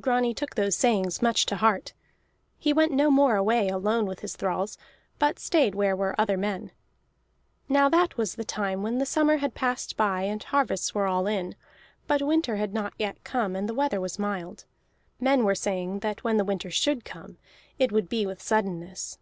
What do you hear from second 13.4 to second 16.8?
and the weather was mild. Men were saying that when winter